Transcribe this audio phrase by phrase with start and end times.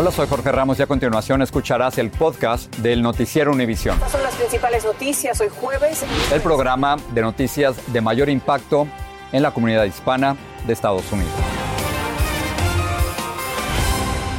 [0.00, 3.96] Hola, soy Jorge Ramos y a continuación escucharás el podcast del Noticiero Univisión.
[3.96, 6.04] Estas son las principales noticias hoy jueves.
[6.32, 8.86] El programa de noticias de mayor impacto
[9.32, 10.36] en la comunidad hispana
[10.68, 11.32] de Estados Unidos.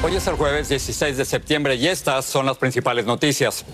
[0.01, 3.65] Hoy es el jueves 16 de septiembre y estas son las principales noticias.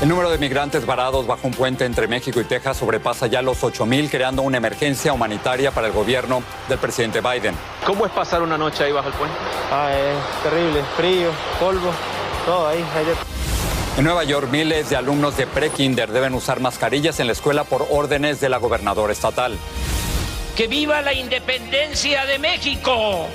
[0.00, 3.64] El número de migrantes varados bajo un puente entre México y Texas sobrepasa ya los
[3.64, 7.56] 8.000, creando una emergencia humanitaria para el gobierno del presidente Biden.
[7.84, 9.36] ¿Cómo es pasar una noche ahí bajo el puente?
[9.72, 11.90] Ah, es terrible, frío, polvo,
[12.46, 12.78] todo ahí.
[12.78, 13.06] ahí
[13.96, 17.88] En Nueva York, miles de alumnos de pre-kinder deben usar mascarillas en la escuela por
[17.90, 19.58] órdenes de la gobernadora estatal.
[20.56, 23.26] ¡Que viva la independencia de México!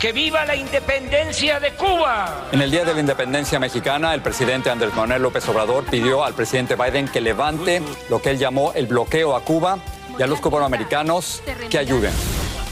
[0.00, 2.48] ¡Que viva la independencia de Cuba!
[2.50, 6.34] En el Día de la Independencia Mexicana, el presidente Andrés Manuel López Obrador pidió al
[6.34, 9.78] presidente Biden que levante lo que él llamó el bloqueo a Cuba
[10.18, 12.12] y a los cubanoamericanos que ayuden.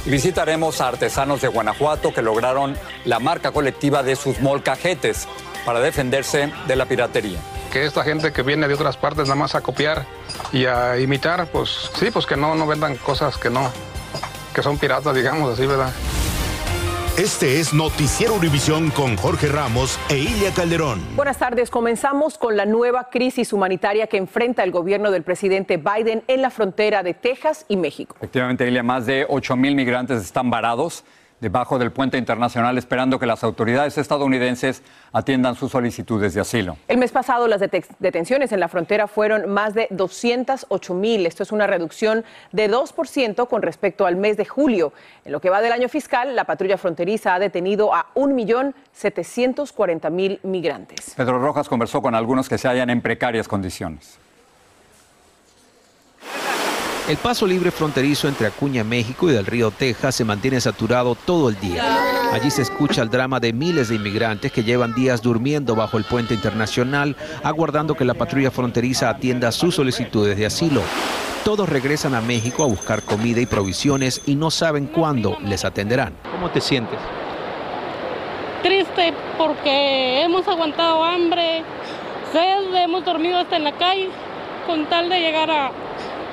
[0.05, 5.29] Y visitaremos a artesanos de Guanajuato que lograron la marca colectiva de sus molcajetes
[5.65, 7.39] para defenderse de la piratería.
[7.73, 10.05] Que esta gente que viene de otras partes nada más a copiar
[10.53, 13.71] y a imitar, pues sí, pues que no, no vendan cosas que no,
[14.55, 15.93] que son piratas, digamos así, ¿verdad?
[17.21, 21.01] Este es Noticiero Univisión con Jorge Ramos e Ilia Calderón.
[21.17, 21.69] Buenas tardes.
[21.69, 26.49] Comenzamos con la nueva crisis humanitaria que enfrenta el gobierno del presidente Biden en la
[26.49, 28.17] frontera de Texas y México.
[28.21, 31.05] Efectivamente, Ilia, más de 8 mil migrantes están varados
[31.41, 36.77] debajo del puente internacional esperando que las autoridades estadounidenses atiendan sus solicitudes de asilo.
[36.89, 41.27] El mes pasado las detenciones en la frontera fueron más de 208 mil.
[41.27, 44.93] Esto es una reducción de 2% con respecto al mes de julio.
[45.25, 51.15] En lo que va del año fiscal, la patrulla fronteriza ha detenido a 1.740.000 migrantes.
[51.17, 54.19] Pedro Rojas conversó con algunos que se hallan en precarias condiciones.
[57.11, 61.49] El paso libre fronterizo entre Acuña, México y del río Texas se mantiene saturado todo
[61.49, 61.83] el día.
[62.33, 66.05] Allí se escucha el drama de miles de inmigrantes que llevan días durmiendo bajo el
[66.05, 70.83] puente internacional, aguardando que la patrulla fronteriza atienda sus solicitudes de asilo.
[71.45, 76.13] Todos regresan a México a buscar comida y provisiones y no saben cuándo les atenderán.
[76.31, 77.01] ¿Cómo te sientes?
[78.63, 81.65] Triste porque hemos aguantado hambre,
[82.33, 84.11] sed, hemos dormido hasta en la calle
[84.65, 85.73] con tal de llegar a,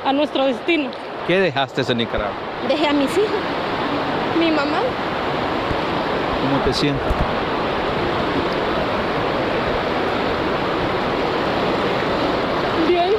[0.07, 0.89] a nuestro destino.
[1.27, 2.33] ¿Qué dejaste en Nicaragua?
[2.69, 3.27] Dejé a mis hijos,
[4.39, 4.79] mi mamá.
[6.41, 7.03] ¿Cómo te sientes?
[12.87, 13.11] Bien.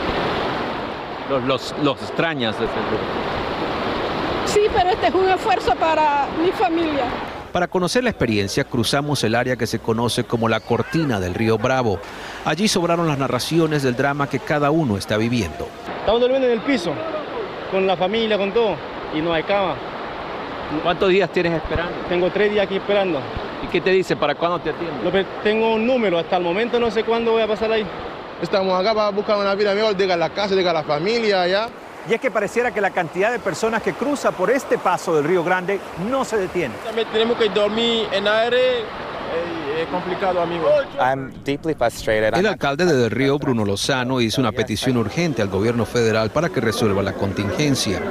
[1.29, 3.05] Los, los, los extrañas desde luego.
[4.47, 7.05] Sí, pero este es un esfuerzo para mi familia.
[7.59, 11.59] Para conocer la experiencia, cruzamos el área que se conoce como la cortina del río
[11.59, 11.99] Bravo.
[12.45, 15.67] Allí sobraron las narraciones del drama que cada uno está viviendo.
[15.99, 16.93] Estamos durmiendo en el piso,
[17.73, 18.77] con la familia, con todo,
[19.13, 19.75] y no hay cama.
[20.85, 21.95] ¿Cuántos días tienes esperando?
[22.09, 23.19] Tengo tres días aquí esperando.
[23.65, 24.15] ¿Y qué te dice?
[24.15, 25.27] ¿Para cuándo te atienden?
[25.43, 27.85] Tengo un número, hasta el momento no sé cuándo voy a pasar ahí.
[28.41, 31.69] Estamos acá para buscar una vida mejor, diga la casa, diga la familia allá.
[32.09, 35.25] Y es que pareciera que la cantidad de personas que cruza por este paso del
[35.25, 35.79] Río Grande
[36.11, 36.75] no se detiene.
[36.85, 38.85] También tenemos que dormir en aire,
[39.79, 40.67] es complicado, amigo.
[42.39, 46.49] El alcalde de Del Río, Bruno Lozano, hizo una petición urgente al gobierno federal para
[46.49, 48.03] que resuelva la contingencia.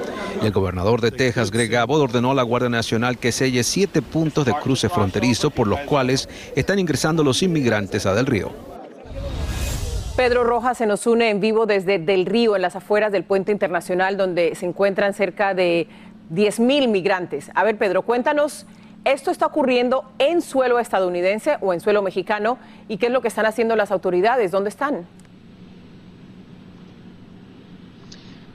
[0.41, 4.03] Y el gobernador de Texas, Greg Abbott, ordenó a la Guardia Nacional que selle siete
[4.03, 8.76] puntos de cruce fronterizo por los cuales están ingresando los inmigrantes a Del Río.
[10.17, 13.51] Pedro Rojas se nos une en vivo desde Del Río, en las afueras del puente
[13.51, 15.87] internacional, donde se encuentran cerca de
[16.31, 17.51] 10 mil migrantes.
[17.53, 18.65] A ver, Pedro, cuéntanos,
[19.05, 22.57] ¿esto está ocurriendo en suelo estadounidense o en suelo mexicano?
[22.87, 24.49] ¿Y qué es lo que están haciendo las autoridades?
[24.49, 25.05] ¿Dónde están?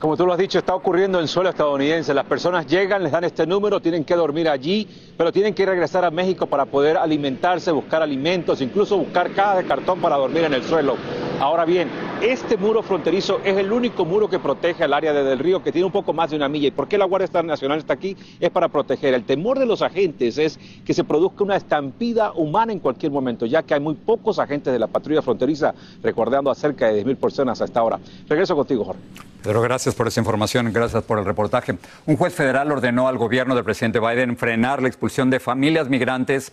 [0.03, 2.13] Como tú lo has dicho, está ocurriendo en suelo estadounidense.
[2.13, 6.05] Las personas llegan, les dan este número, tienen que dormir allí, pero tienen que regresar
[6.05, 10.55] a México para poder alimentarse, buscar alimentos, incluso buscar cajas de cartón para dormir en
[10.55, 10.97] el suelo.
[11.39, 11.89] Ahora bien,
[12.21, 15.71] este muro fronterizo es el único muro que protege al área de Del Río, que
[15.71, 16.67] tiene un poco más de una milla.
[16.67, 18.17] ¿Y por qué la Guardia Nacional está aquí?
[18.41, 19.15] Es para proteger.
[19.15, 23.47] El temor de los agentes es que se produzca una estampida humana en cualquier momento,
[23.47, 25.73] ya que hay muy pocos agentes de la patrulla fronteriza,
[26.03, 28.01] recordando a cerca de 10.000 personas hasta ahora.
[28.29, 29.32] Regreso contigo, Jorge.
[29.43, 31.77] Pedro, gracias por esa información, gracias por el reportaje.
[32.07, 36.53] Un juez federal ordenó al gobierno del presidente Biden frenar la expulsión de familias migrantes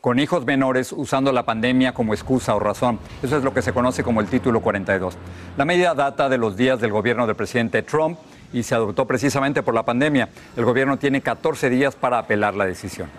[0.00, 2.98] con hijos menores usando la pandemia como excusa o razón.
[3.22, 5.18] Eso es lo que se conoce como el título 42.
[5.58, 8.18] La medida data de los días del gobierno del presidente Trump
[8.54, 10.30] y se adoptó precisamente por la pandemia.
[10.56, 13.10] El gobierno tiene 14 días para apelar la decisión.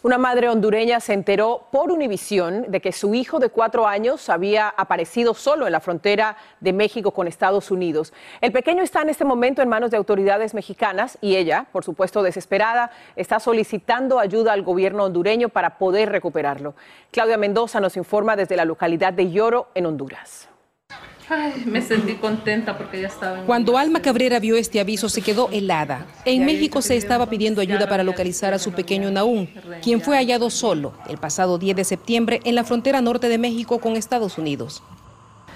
[0.00, 4.68] Una madre hondureña se enteró por Univisión de que su hijo de cuatro años había
[4.68, 8.12] aparecido solo en la frontera de México con Estados Unidos.
[8.40, 12.22] El pequeño está en este momento en manos de autoridades mexicanas y ella, por supuesto
[12.22, 16.76] desesperada, está solicitando ayuda al gobierno hondureño para poder recuperarlo.
[17.10, 20.47] Claudia Mendoza nos informa desde la localidad de Lloro, en Honduras.
[21.30, 23.40] Ay, me sentí contenta porque ya estaba.
[23.40, 26.06] En Cuando Alma Cabrera vio este aviso se quedó helada.
[26.24, 29.48] En México se estaba pidiendo ayuda para localizar a su pequeño Naún,
[29.82, 33.78] quien fue hallado solo el pasado 10 de septiembre en la frontera norte de México
[33.78, 34.82] con Estados Unidos.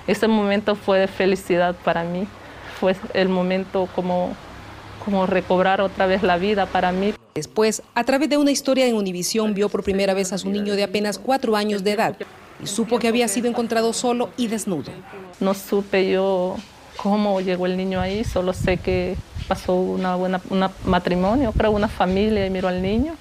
[0.06, 2.26] Ese momento fue de felicidad para mí.
[2.78, 4.36] Fue el momento como,
[5.04, 7.14] como recobrar otra vez la vida para mí.
[7.34, 10.74] Después, a través de una historia en Univisión, vio por primera vez a su niño
[10.74, 12.16] de apenas cuatro años de edad
[12.62, 14.92] y supo que había sido encontrado solo y desnudo.
[15.40, 16.56] No supe yo
[16.96, 19.16] cómo llegó el niño ahí, solo sé que
[19.48, 23.14] pasó una buena un matrimonio, creo una familia y miró al niño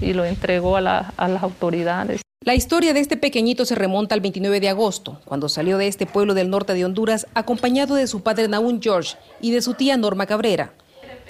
[0.00, 2.20] y lo entregó a, la, a las autoridades.
[2.44, 6.06] La historia de este pequeñito se remonta al 29 de agosto, cuando salió de este
[6.06, 9.96] pueblo del norte de Honduras acompañado de su padre Naún George y de su tía
[9.96, 10.72] Norma Cabrera.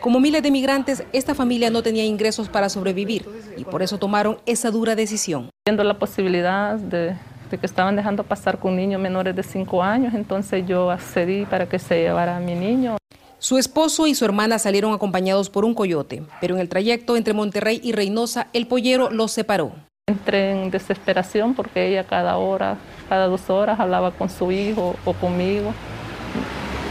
[0.01, 3.27] Como miles de migrantes, esta familia no tenía ingresos para sobrevivir
[3.57, 5.49] y por eso tomaron esa dura decisión.
[5.67, 7.17] Viendo la posibilidad de,
[7.51, 11.69] de que estaban dejando pasar con niños menores de 5 años, entonces yo accedí para
[11.69, 12.97] que se llevara a mi niño.
[13.39, 17.35] Su esposo y su hermana salieron acompañados por un coyote, pero en el trayecto entre
[17.35, 19.73] Monterrey y Reynosa, el pollero los separó.
[20.09, 22.79] Entré en desesperación porque ella cada hora,
[23.09, 25.73] cada dos horas hablaba con su hijo o conmigo.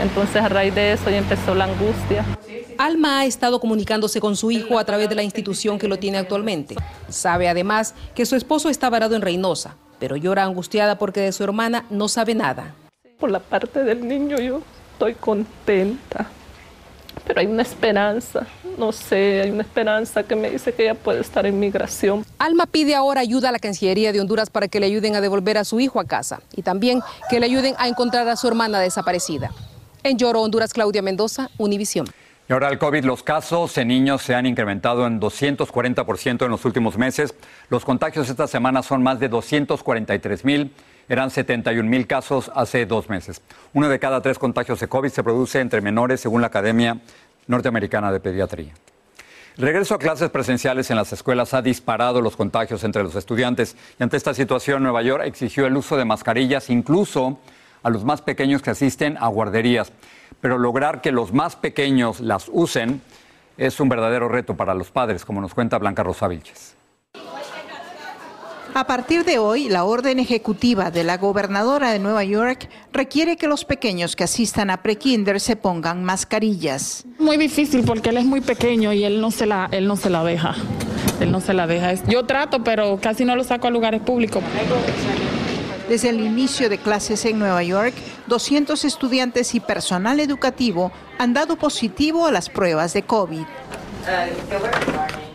[0.02, 2.26] Entonces a raíz de eso ya empezó la angustia.
[2.78, 6.18] Alma ha estado comunicándose con su hijo a través de la institución que lo tiene
[6.18, 6.76] actualmente.
[7.10, 11.44] Sabe además que su esposo está varado en Reynosa, pero llora angustiada porque de su
[11.44, 12.76] hermana no sabe nada.
[13.20, 14.62] Por la parte del niño yo
[14.94, 16.28] estoy contenta,
[17.26, 18.46] pero hay una esperanza,
[18.78, 22.26] no sé, hay una esperanza que me dice que ella puede estar en migración.
[22.38, 25.58] Alma pide ahora ayuda a la Cancillería de Honduras para que le ayuden a devolver
[25.58, 28.80] a su hijo a casa y también que le ayuden a encontrar a su hermana
[28.80, 29.52] desaparecida.
[30.04, 32.08] En Lloro, Honduras, Claudia Mendoza, Univisión.
[32.48, 36.64] Y ahora el COVID, los casos en niños se han incrementado en 240% en los
[36.64, 37.34] últimos meses.
[37.70, 40.72] Los contagios esta semana son más de 243 mil.
[41.10, 43.42] Eran 71 mil casos hace dos meses.
[43.74, 47.00] Uno de cada tres contagios de COVID se produce entre menores, según la Academia
[47.48, 48.74] Norteamericana de Pediatría.
[49.58, 53.76] El regreso a clases presenciales en las escuelas ha disparado los contagios entre los estudiantes
[54.00, 57.40] y ante esta situación Nueva York exigió el uso de mascarillas incluso
[57.82, 59.94] a los más pequeños que asisten a guarderías
[60.46, 63.02] pero lograr que los más pequeños las usen
[63.58, 66.76] es un verdadero reto para los padres, como nos cuenta Blanca Rosa Vilches.
[68.76, 73.48] A partir de hoy, la orden ejecutiva de la gobernadora de Nueva York requiere que
[73.48, 77.06] los pequeños que asistan a prekinder se pongan mascarillas.
[77.18, 80.12] Muy difícil porque él es muy pequeño y él no se la, él no se
[80.12, 80.54] la deja.
[81.20, 81.92] Él no se la deja.
[82.08, 84.44] Yo trato, pero casi no lo saco a lugares públicos.
[85.90, 87.94] Desde el inicio de clases en Nueva York,
[88.28, 93.46] 200 estudiantes y personal educativo han dado positivo a las pruebas de COVID.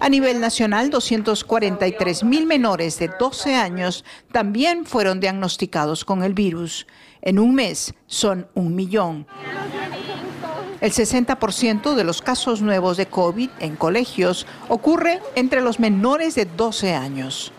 [0.00, 6.87] A nivel nacional, 243 mil menores de 12 años también fueron diagnosticados con el virus.
[7.23, 9.26] En un mes son un millón.
[10.80, 16.47] El 60% de los casos nuevos de COVID en colegios ocurre entre los menores de
[16.47, 17.52] 12 años.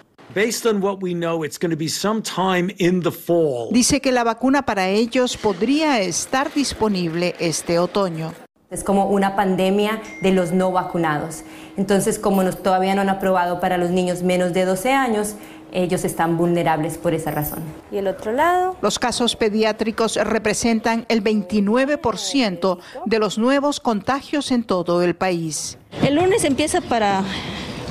[3.71, 8.31] Dice que la vacuna para ellos podría estar disponible este otoño.
[8.69, 11.43] Es como una pandemia de los no vacunados.
[11.75, 15.35] Entonces, como nos, todavía no han aprobado para los niños menos de 12 años,
[15.73, 17.59] ellos están vulnerables por esa razón.
[17.91, 18.77] Y el otro lado.
[18.81, 25.77] Los casos pediátricos representan el 29% de los nuevos contagios en todo el país.
[26.03, 27.23] El lunes empieza para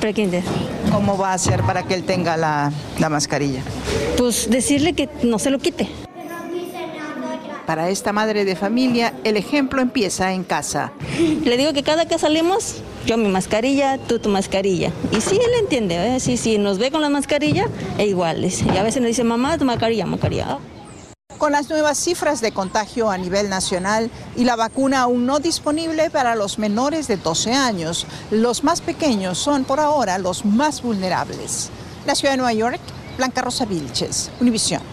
[0.01, 0.43] prekinder.
[0.91, 3.61] ¿Cómo va a ser para que él tenga la, la mascarilla?
[4.17, 5.87] Pues decirle que no se lo quite.
[7.65, 10.91] Para esta madre de familia, el ejemplo empieza en casa.
[11.45, 14.91] Le digo que cada que salimos, yo mi mascarilla, tú tu mascarilla.
[15.15, 16.19] Y sí, él entiende, ¿eh?
[16.19, 18.61] sí, sí, nos ve con la mascarilla, e iguales.
[18.73, 20.57] Y a veces nos dice, mamá, tu mascarilla, mascarilla.
[21.41, 26.11] Con las nuevas cifras de contagio a nivel nacional y la vacuna aún no disponible
[26.11, 31.71] para los menores de 12 años, los más pequeños son por ahora los más vulnerables.
[32.05, 32.79] La ciudad de Nueva York,
[33.17, 34.83] Blanca Rosa Vilches, Univisión.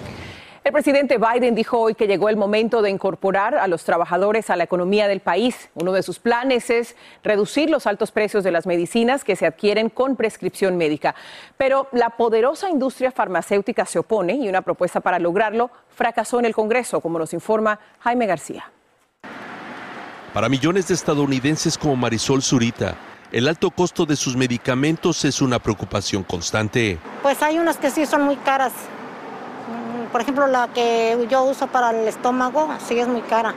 [0.68, 4.56] El presidente Biden dijo hoy que llegó el momento de incorporar a los trabajadores a
[4.56, 5.70] la economía del país.
[5.72, 6.94] Uno de sus planes es
[7.24, 11.14] reducir los altos precios de las medicinas que se adquieren con prescripción médica.
[11.56, 16.54] Pero la poderosa industria farmacéutica se opone y una propuesta para lograrlo fracasó en el
[16.54, 18.70] Congreso, como nos informa Jaime García.
[20.34, 22.94] Para millones de estadounidenses como Marisol Zurita,
[23.32, 26.98] el alto costo de sus medicamentos es una preocupación constante.
[27.22, 28.74] Pues hay unas que sí son muy caras
[30.10, 33.54] por ejemplo, la que yo uso para el estómago, sí es muy cara.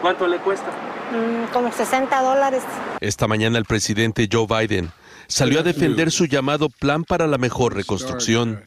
[0.00, 0.70] ¿Cuánto le cuesta?
[1.12, 2.62] Mm, como 60 dólares.
[3.00, 4.90] Esta mañana el presidente Joe Biden
[5.26, 8.62] salió a defender su llamado plan para la mejor reconstrucción.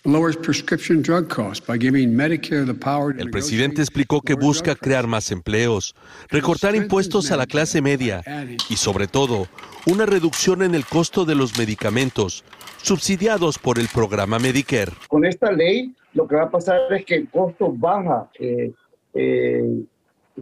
[3.17, 5.95] El presidente explicó que busca crear más empleos,
[6.29, 8.23] recortar impuestos a la clase media
[8.69, 9.47] y sobre todo
[9.85, 12.43] una reducción en el costo de los medicamentos
[12.81, 14.93] subsidiados por el programa Medicare.
[15.07, 18.73] Con esta ley lo que va a pasar es que el costo baja eh,
[19.13, 19.83] eh,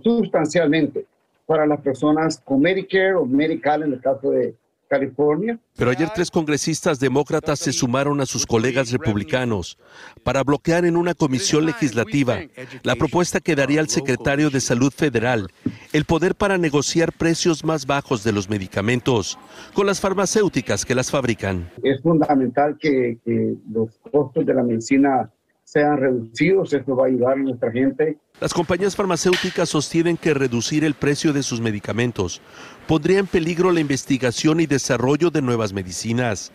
[0.02, 1.06] sustancialmente
[1.46, 4.56] para las personas con Medicare o Medical en el caso de
[4.88, 5.60] California.
[5.76, 9.78] Pero ayer tres congresistas demócratas se sumaron a sus colegas republicanos
[10.24, 12.38] para bloquear en una comisión legislativa
[12.84, 15.50] la propuesta que daría al secretario de Salud Federal
[15.92, 19.38] el poder para negociar precios más bajos de los medicamentos
[19.74, 21.70] con las farmacéuticas que las fabrican.
[21.84, 25.30] Es fundamental que, que los costos de la medicina
[25.66, 28.18] sean reducidos, esto va a ayudar a nuestra gente.
[28.40, 32.42] Las compañías farmacéuticas sostienen que reducir el precio de sus medicamentos
[32.88, 36.52] pondría en peligro la investigación y desarrollo de nuevas medicinas.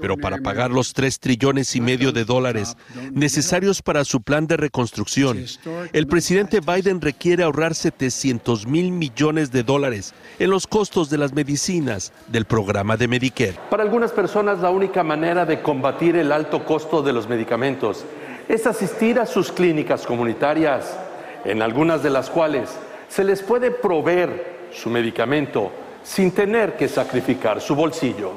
[0.00, 2.76] Pero para pagar los 3 trillones y medio de dólares
[3.12, 5.44] necesarios para su plan de reconstrucción,
[5.92, 11.32] el presidente Biden requiere ahorrar 700 mil millones de dólares en los costos de las
[11.32, 13.58] medicinas del programa de Medicare.
[13.70, 18.04] Para algunas personas la única manera de combatir el alto costo de los medicamentos
[18.48, 20.96] es asistir a sus clínicas comunitarias,
[21.44, 22.70] en algunas de las cuales
[23.08, 25.70] se les puede proveer su medicamento
[26.02, 28.32] sin tener que sacrificar su bolsillo.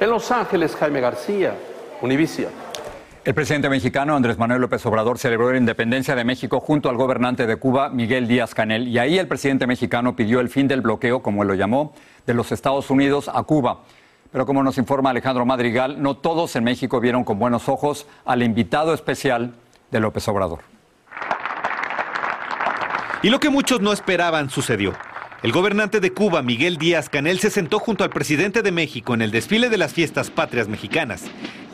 [0.00, 1.54] En Los Ángeles, Jaime García,
[2.00, 2.50] Univision.
[3.24, 7.46] El presidente mexicano Andrés Manuel López Obrador celebró la independencia de México junto al gobernante
[7.46, 11.22] de Cuba, Miguel Díaz Canel, y ahí el presidente mexicano pidió el fin del bloqueo,
[11.22, 11.94] como él lo llamó,
[12.26, 13.80] de los Estados Unidos a Cuba.
[14.30, 18.42] Pero como nos informa Alejandro Madrigal, no todos en México vieron con buenos ojos al
[18.42, 19.54] invitado especial
[19.90, 20.60] de López Obrador.
[23.22, 24.92] Y lo que muchos no esperaban sucedió.
[25.44, 29.20] El gobernante de Cuba, Miguel Díaz Canel, se sentó junto al presidente de México en
[29.20, 31.24] el desfile de las fiestas patrias mexicanas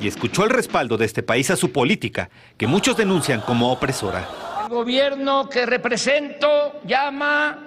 [0.00, 4.28] y escuchó el respaldo de este país a su política, que muchos denuncian como opresora.
[4.64, 7.58] El gobierno que represento llama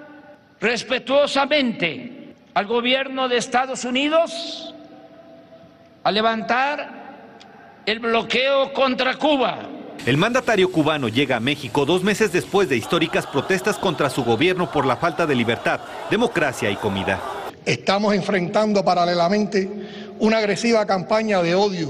[0.60, 4.74] respetuosamente al gobierno de Estados Unidos
[6.02, 9.70] a levantar el bloqueo contra Cuba
[10.06, 14.70] el mandatario cubano llega a México dos meses después de históricas protestas contra su gobierno
[14.70, 17.20] por la falta de libertad, democracia y comida.
[17.64, 19.70] Estamos enfrentando paralelamente
[20.18, 21.88] una agresiva campaña de odio,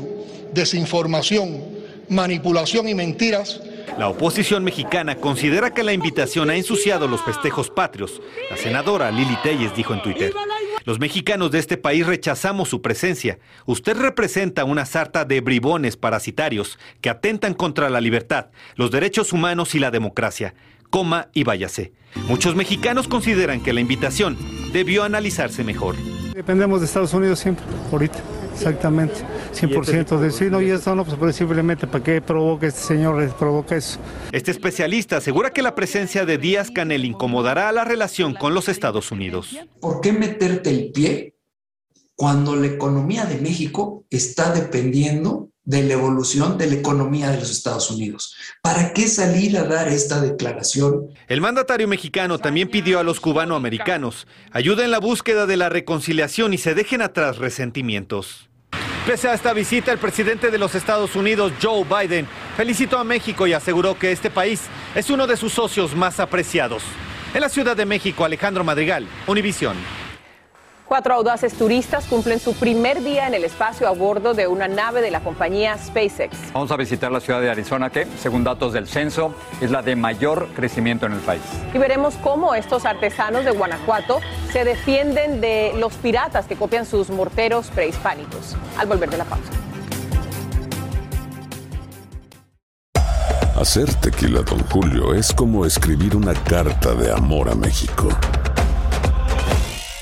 [0.52, 1.64] desinformación,
[2.08, 3.60] manipulación y mentiras
[3.98, 8.20] la oposición mexicana considera que la invitación ha ensuciado los festejos patrios.
[8.50, 10.32] La senadora Lili Telles dijo en Twitter,
[10.84, 13.38] los mexicanos de este país rechazamos su presencia.
[13.66, 19.74] Usted representa una sarta de bribones parasitarios que atentan contra la libertad, los derechos humanos
[19.74, 20.54] y la democracia.
[20.90, 21.92] Coma y váyase.
[22.28, 24.36] Muchos mexicanos consideran que la invitación
[24.72, 25.96] debió analizarse mejor.
[26.34, 28.18] Dependemos de Estados Unidos siempre, ahorita.
[28.52, 29.16] Exactamente,
[29.54, 33.76] 100% de sí, no, y eso no, pues simplemente para qué provoca este señor, provoca
[33.76, 33.98] eso.
[34.32, 38.68] Este especialista asegura que la presencia de Díaz Canel incomodará a la relación con los
[38.68, 39.56] Estados Unidos.
[39.80, 41.36] ¿Por qué meterte el pie
[42.16, 47.50] cuando la economía de México está dependiendo de la evolución de la economía de los
[47.50, 48.36] Estados Unidos.
[48.62, 51.08] ¿Para qué salir a dar esta declaración?
[51.26, 56.52] El mandatario mexicano también pidió a los cubanoamericanos ayuda en la búsqueda de la reconciliación
[56.52, 58.50] y se dejen atrás resentimientos.
[59.06, 62.26] Pese a esta visita, el presidente de los Estados Unidos, Joe Biden,
[62.56, 64.62] felicitó a México y aseguró que este país
[64.94, 66.82] es uno de sus socios más apreciados.
[67.34, 69.76] En la Ciudad de México, Alejandro Madrigal, Univisión.
[70.94, 75.02] Cuatro audaces turistas cumplen su primer día en el espacio a bordo de una nave
[75.02, 76.52] de la compañía SpaceX.
[76.52, 79.96] Vamos a visitar la ciudad de Arizona, que, según datos del censo, es la de
[79.96, 81.42] mayor crecimiento en el país.
[81.74, 84.20] Y veremos cómo estos artesanos de Guanajuato
[84.52, 88.54] se defienden de los piratas que copian sus morteros prehispánicos.
[88.78, 89.50] Al volver de la pausa.
[93.56, 98.10] Hacer tequila, Don Julio, es como escribir una carta de amor a México.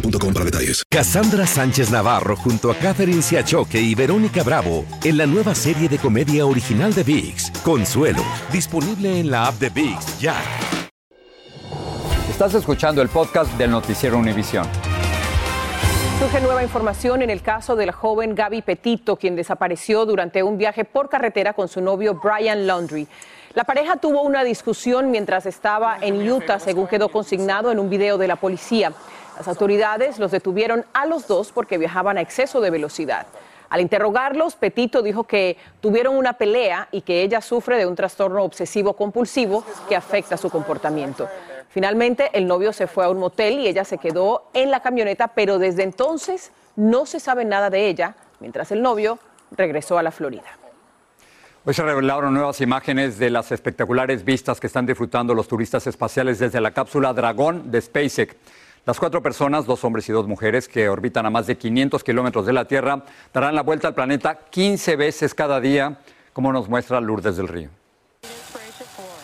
[0.00, 0.82] boostmobile.com para detalles.
[0.90, 5.98] Cassandra Sánchez Navarro junto a Catherine Siachoque y Verónica Bravo en la nueva serie de
[5.98, 10.36] comedia original de VIX, Consuelo, disponible en la app de VIX ya.
[12.30, 14.66] Estás escuchando el podcast del noticiero Univisión.
[16.20, 20.58] Surge nueva información en el caso de la joven Gaby Petito, quien desapareció durante un
[20.58, 23.06] viaje por carretera con su novio Brian Laundry.
[23.54, 28.18] La pareja tuvo una discusión mientras estaba en Utah, según quedó consignado en un video
[28.18, 28.92] de la policía.
[29.38, 33.28] Las autoridades los detuvieron a los dos porque viajaban a exceso de velocidad.
[33.70, 38.42] Al interrogarlos, Petito dijo que tuvieron una pelea y que ella sufre de un trastorno
[38.42, 41.28] obsesivo compulsivo que afecta su comportamiento.
[41.68, 45.28] Finalmente, el novio se fue a un motel y ella se quedó en la camioneta,
[45.28, 49.20] pero desde entonces no se sabe nada de ella, mientras el novio
[49.52, 50.48] regresó a la Florida.
[51.64, 56.38] Hoy se revelaron nuevas imágenes de las espectaculares vistas que están disfrutando los turistas espaciales
[56.38, 58.34] desde la cápsula Dragón de SpaceX.
[58.88, 62.46] Las cuatro personas, dos hombres y dos mujeres, que orbitan a más de 500 kilómetros
[62.46, 65.98] de la Tierra, darán la vuelta al planeta 15 veces cada día,
[66.32, 67.68] como nos muestra Lourdes del Río.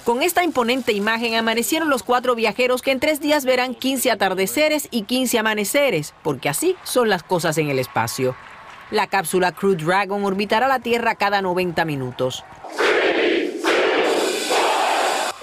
[0.05, 4.87] Con esta imponente imagen amanecieron los cuatro viajeros que en tres días verán 15 atardeceres
[4.91, 8.37] y 15 amaneceres, porque así son las cosas en el espacio.
[8.91, 12.45] La cápsula Crew Dragon orbitará la Tierra cada 90 minutos.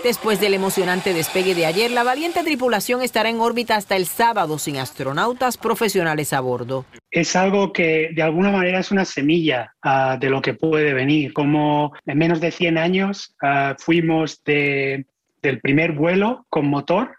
[0.03, 4.57] Después del emocionante despegue de ayer, la valiente tripulación estará en órbita hasta el sábado
[4.57, 6.85] sin astronautas profesionales a bordo.
[7.11, 11.33] Es algo que de alguna manera es una semilla uh, de lo que puede venir.
[11.33, 15.05] Como en menos de 100 años uh, fuimos de,
[15.43, 17.17] del primer vuelo con motor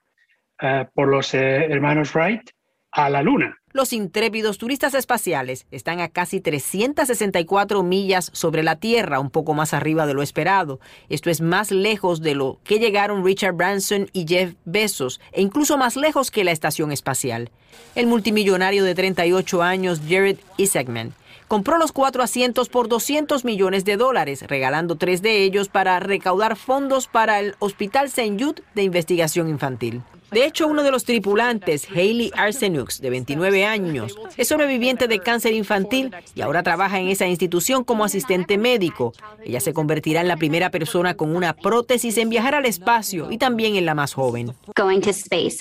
[0.61, 2.51] uh, por los eh, hermanos Wright
[2.90, 3.57] a la Luna.
[3.75, 9.73] Los intrépidos turistas espaciales están a casi 364 millas sobre la Tierra, un poco más
[9.73, 10.79] arriba de lo esperado.
[11.09, 15.79] Esto es más lejos de lo que llegaron Richard Branson y Jeff Bezos, e incluso
[15.79, 17.51] más lejos que la estación espacial.
[17.95, 21.15] El multimillonario de 38 años, Jared Isaacman,
[21.49, 26.57] compró los cuatro asientos por 200 millones de dólares, regalando tres de ellos para recaudar
[26.57, 28.37] fondos para el Hospital St.
[28.39, 30.03] Jude de Investigación Infantil.
[30.33, 35.53] De hecho, uno de los tripulantes, Hailey Arsenux, de 29 años, es sobreviviente de cáncer
[35.53, 39.12] infantil y ahora trabaja en esa institución como asistente médico.
[39.45, 43.37] Ella se convertirá en la primera persona con una prótesis en viajar al espacio y
[43.37, 44.55] también en la más joven.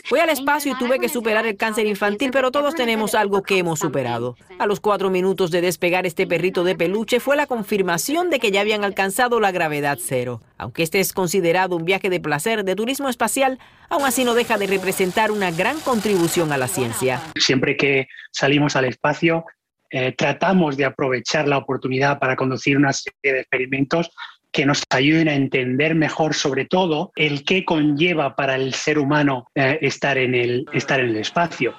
[0.05, 3.57] Fui al espacio y tuve que superar el cáncer infantil, pero todos tenemos algo que
[3.57, 4.37] hemos superado.
[4.57, 8.51] A los cuatro minutos de despegar este perrito de peluche fue la confirmación de que
[8.51, 10.41] ya habían alcanzado la gravedad cero.
[10.61, 13.57] Aunque este es considerado un viaje de placer de turismo espacial,
[13.89, 17.19] aún así no deja de representar una gran contribución a la ciencia.
[17.35, 19.43] Siempre que salimos al espacio,
[19.89, 24.11] eh, tratamos de aprovechar la oportunidad para conducir una serie de experimentos
[24.51, 29.47] que nos ayuden a entender mejor, sobre todo, el qué conlleva para el ser humano
[29.55, 31.73] eh, estar, en el, estar en el espacio.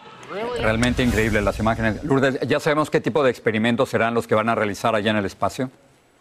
[0.61, 2.03] Realmente increíble las imágenes.
[2.03, 5.18] Lourdes, ¿ya sabemos qué tipo de experimentos serán los que van a realizar allá en
[5.18, 5.71] el espacio?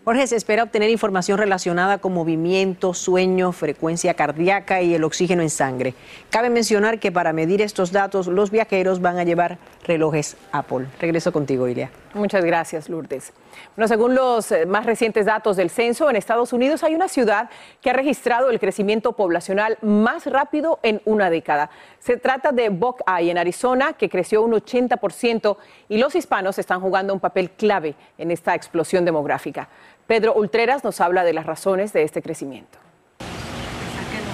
[0.04, 5.52] Jorge, se espera obtener información relacionada con movimiento, sueño, frecuencia cardíaca y el oxígeno en
[5.52, 5.94] sangre.
[6.32, 10.88] Cabe mencionar que para medir estos datos los viajeros van a llevar relojes Apple.
[11.00, 11.92] Regreso contigo, Ilia.
[12.16, 13.32] Muchas gracias, Lourdes.
[13.76, 17.50] Bueno, según los eh, más recientes datos del censo, en Estados Unidos hay una ciudad
[17.82, 21.70] que ha registrado el crecimiento poblacional más rápido en una década.
[22.00, 25.58] Se trata de Buckeye, en Arizona, que creció un 80%
[25.90, 29.70] y los hispanos están jugando un papel clave en esta explosión demográfica.
[30.08, 32.78] Pedro Ultreras nos habla de las razones de este crecimiento.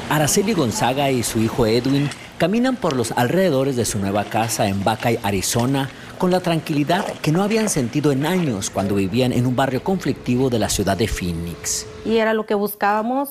[0.09, 4.83] Araceli Gonzaga y su hijo Edwin caminan por los alrededores de su nueva casa en
[4.83, 9.55] Buckeye, Arizona, con la tranquilidad que no habían sentido en años cuando vivían en un
[9.55, 11.85] barrio conflictivo de la ciudad de Phoenix.
[12.05, 13.29] Y era lo que buscábamos,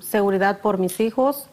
[0.00, 1.46] seguridad por mis hijos.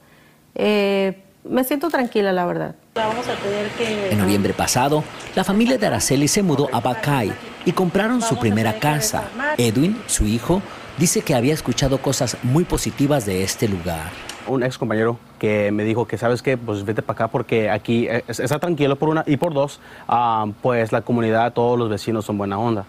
[0.56, 2.76] Eh, me siento tranquila, la verdad.
[2.96, 4.12] Vamos a tener que...
[4.12, 5.04] En noviembre pasado,
[5.36, 7.34] la familia de Araceli se mudó a Buckeye
[7.66, 9.24] y compraron su primera casa.
[9.58, 10.62] Edwin, su hijo,
[10.98, 14.12] dice que había escuchado cosas muy positivas de este lugar
[14.48, 18.08] un ex compañero que me dijo que sabes que pues vete para acá porque aquí
[18.28, 22.38] está tranquilo por una y por dos ah, pues la comunidad todos los vecinos son
[22.38, 22.86] buena onda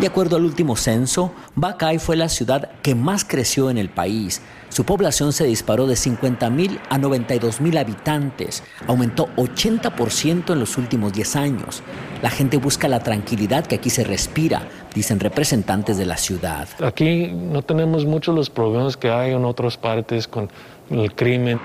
[0.00, 4.40] de acuerdo al último censo, Bacay fue la ciudad que más creció en el país.
[4.70, 8.62] Su población se disparó de 50.000 a 92.000 habitantes.
[8.86, 11.82] Aumentó 80% en los últimos 10 años.
[12.22, 14.62] La gente busca la tranquilidad que aquí se respira,
[14.94, 16.68] dicen representantes de la ciudad.
[16.82, 20.48] Aquí no tenemos muchos los problemas que hay en otras partes con
[20.88, 21.60] el crimen.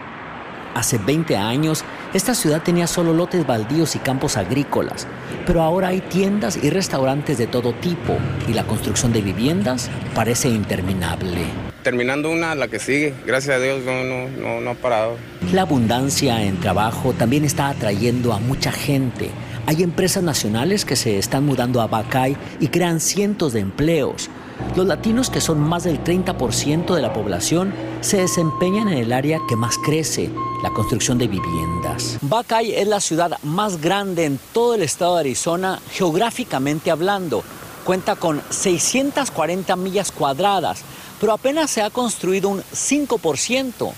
[0.76, 5.08] Hace 20 años, esta ciudad tenía solo lotes baldíos y campos agrícolas,
[5.48, 10.50] pero ahora hay tiendas y restaurantes de todo tipo y la construcción de viviendas parece
[10.50, 11.44] interminable.
[11.82, 15.16] Terminando una, la que sigue, gracias a Dios no, no ha parado.
[15.54, 19.30] La abundancia en trabajo también está atrayendo a mucha gente.
[19.68, 24.30] Hay empresas nacionales que se están mudando a Bacay y crean cientos de empleos.
[24.76, 29.40] Los latinos, que son más del 30% de la población, se desempeñan en el área
[29.48, 30.30] que más crece,
[30.64, 32.18] la construcción de viviendas.
[32.22, 37.44] Buckeye es la ciudad más grande en todo el estado de Arizona, geográficamente hablando.
[37.86, 40.82] Cuenta con 640 millas cuadradas,
[41.20, 43.92] pero apenas se ha construido un 5%.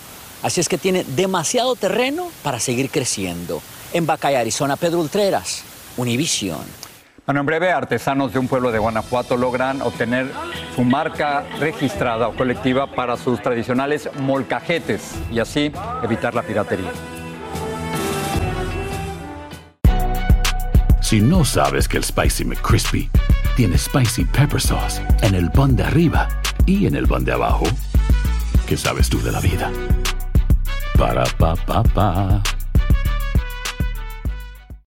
[0.44, 3.62] Así es que tiene demasiado terreno para seguir creciendo.
[3.94, 5.64] En Buckeye, Arizona, Pedro Ultreras,
[5.98, 6.87] Univision.
[7.28, 10.32] Bueno, en breve, artesanos de un pueblo de Guanajuato logran obtener
[10.74, 16.90] su marca registrada o colectiva para sus tradicionales molcajetes y así evitar la piratería.
[21.02, 23.10] Si no sabes que el Spicy McCrispy
[23.58, 26.30] tiene Spicy Pepper Sauce en el pan de arriba
[26.66, 27.66] y en el pan de abajo,
[28.70, 29.70] ¿qué sabes tú de la vida?
[30.98, 32.42] Para, pa, pa, pa.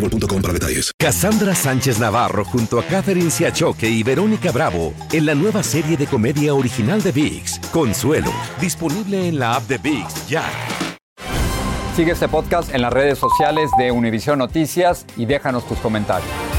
[0.00, 0.92] boostmobile.com para detalles.
[0.98, 6.06] Cassandra Sánchez Navarro junto a Catherine Siachoque y Verónica Bravo en la nueva serie de
[6.06, 10.44] comedia original de VIX, Consuelo, disponible en la app de VIX ya.
[11.96, 16.55] Sigue este podcast en las redes sociales de Univision Noticias y déjanos tus comentarios.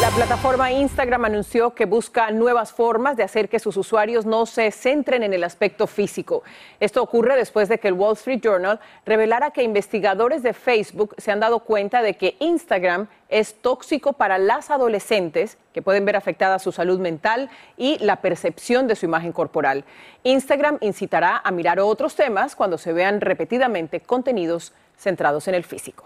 [0.00, 4.70] La plataforma Instagram anunció que busca nuevas formas de hacer que sus usuarios no se
[4.70, 6.44] centren en el aspecto físico.
[6.78, 11.32] Esto ocurre después de que el Wall Street Journal revelara que investigadores de Facebook se
[11.32, 16.60] han dado cuenta de que Instagram es tóxico para las adolescentes que pueden ver afectada
[16.60, 19.84] su salud mental y la percepción de su imagen corporal.
[20.22, 26.04] Instagram incitará a mirar otros temas cuando se vean repetidamente contenidos centrados en el físico.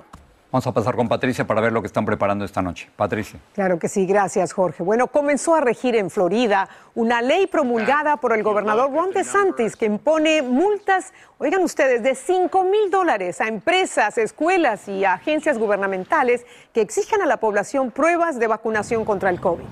[0.53, 2.91] Vamos a pasar con Patricia para ver lo que están preparando esta noche.
[2.95, 3.41] Patricia.
[3.55, 4.83] Claro que sí, gracias Jorge.
[4.83, 9.87] Bueno, comenzó a regir en Florida una ley promulgada por el gobernador Ron DeSantis que
[9.87, 16.83] impone multas, oigan ustedes, de 5 mil dólares a empresas, escuelas y agencias gubernamentales que
[16.83, 19.65] exijan a la población pruebas de vacunación contra el COVID.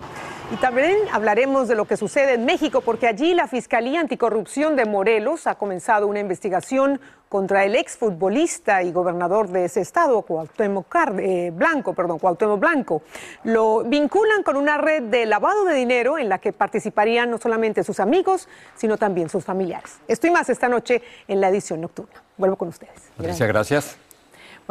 [0.53, 4.85] Y también hablaremos de lo que sucede en México, porque allí la Fiscalía Anticorrupción de
[4.85, 11.53] Morelos ha comenzado una investigación contra el exfutbolista y gobernador de ese estado, Cuauhtémoc eh,
[11.55, 13.03] Blanco, perdón, Cuauhtémoc Blanco.
[13.45, 17.85] Lo vinculan con una red de lavado de dinero en la que participarían no solamente
[17.85, 20.01] sus amigos, sino también sus familiares.
[20.09, 22.25] Estoy más esta noche en la edición nocturna.
[22.37, 23.13] Vuelvo con ustedes.
[23.17, 23.97] Patricia, gracias.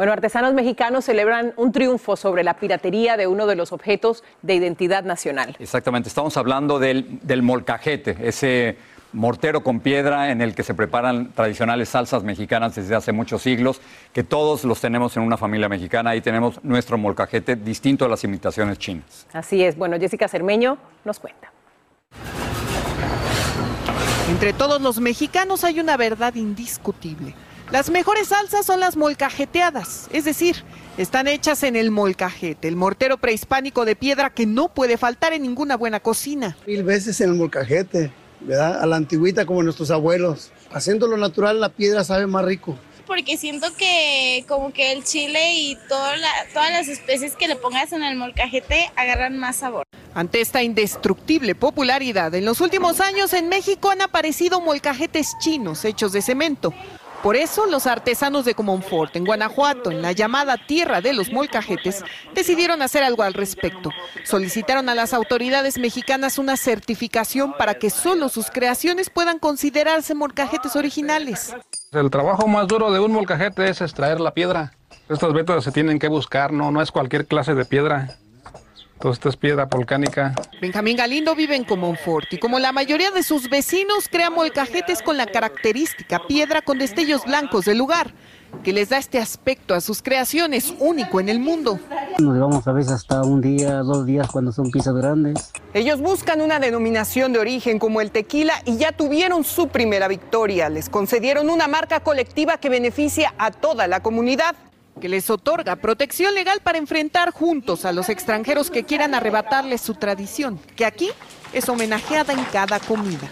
[0.00, 4.54] Bueno, artesanos mexicanos celebran un triunfo sobre la piratería de uno de los objetos de
[4.54, 5.54] identidad nacional.
[5.58, 8.78] Exactamente, estamos hablando del, del molcajete, ese
[9.12, 13.82] mortero con piedra en el que se preparan tradicionales salsas mexicanas desde hace muchos siglos,
[14.14, 16.08] que todos los tenemos en una familia mexicana.
[16.12, 19.26] Ahí tenemos nuestro molcajete distinto a las imitaciones chinas.
[19.34, 19.76] Así es.
[19.76, 21.52] Bueno, Jessica Cermeño nos cuenta.
[24.30, 27.34] Entre todos los mexicanos hay una verdad indiscutible.
[27.72, 30.56] Las mejores salsas son las molcajeteadas, es decir,
[30.98, 35.42] están hechas en el molcajete, el mortero prehispánico de piedra que no puede faltar en
[35.42, 36.56] ninguna buena cocina.
[36.66, 38.82] Mil veces en el molcajete, ¿verdad?
[38.82, 40.50] A la antigüita como nuestros abuelos.
[40.72, 42.76] Haciendo lo natural, la piedra sabe más rico.
[43.06, 46.14] porque siento que como que el chile y toda
[46.52, 49.84] todas las especies que le pongas en el molcajete agarran más sabor.
[50.14, 56.12] Ante esta indestructible popularidad, en los últimos años en México han aparecido molcajetes chinos hechos
[56.12, 56.74] de cemento.
[57.22, 62.02] Por eso, los artesanos de Comonfort en Guanajuato, en la llamada Tierra de los Molcajetes,
[62.34, 63.90] decidieron hacer algo al respecto.
[64.24, 70.76] Solicitaron a las autoridades mexicanas una certificación para que solo sus creaciones puedan considerarse molcajetes
[70.76, 71.54] originales.
[71.92, 74.72] El trabajo más duro de un molcajete es extraer la piedra.
[75.10, 78.16] Estos métodos se tienen que buscar, no, no es cualquier clase de piedra.
[79.00, 80.34] Entonces, esta es piedra volcánica.
[80.60, 85.16] Benjamín Galindo vive en Comonfort y como la mayoría de sus vecinos crea molcajetes con
[85.16, 88.12] la característica piedra con destellos blancos del lugar,
[88.62, 91.80] que les da este aspecto a sus creaciones único en el mundo.
[92.18, 95.50] Nos llevamos a veces hasta un día, dos días cuando son piezas grandes.
[95.72, 100.68] Ellos buscan una denominación de origen como el tequila y ya tuvieron su primera victoria.
[100.68, 104.54] Les concedieron una marca colectiva que beneficia a toda la comunidad
[105.00, 109.94] que les otorga protección legal para enfrentar juntos a los extranjeros que quieran arrebatarles su
[109.94, 111.10] tradición, que aquí
[111.52, 113.28] es homenajeada en cada comida.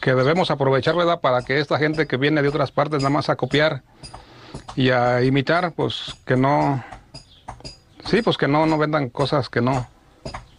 [0.00, 3.28] Que debemos aprovechar, ¿verdad?, para que esta gente que viene de otras partes nada más
[3.28, 3.82] a copiar
[4.76, 6.84] y a imitar, pues que no,
[8.04, 9.88] sí, pues que no, no vendan cosas que no,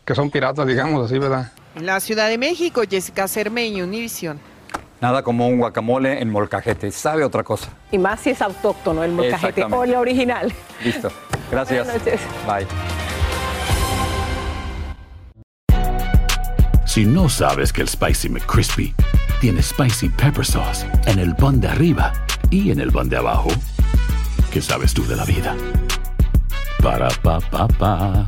[0.03, 1.51] que son piratas, digamos así, ¿verdad?
[1.75, 4.39] En la Ciudad de México, Jessica Cermeño, Univisión.
[4.99, 7.69] Nada como un guacamole en molcajete, sabe otra cosa.
[7.91, 10.51] Y más si es autóctono el molcajete o el original.
[10.83, 11.11] Listo.
[11.51, 11.85] Gracias.
[11.85, 12.21] Buenas noches.
[12.47, 12.67] Bye.
[16.85, 18.95] Si no sabes que el Spicy McCrispy
[19.39, 22.11] tiene Spicy Pepper Sauce en el pan de arriba
[22.49, 23.49] y en el pan de abajo,
[24.51, 25.55] ¿qué sabes tú de la vida?
[26.81, 28.27] Para, pa, pa, pa.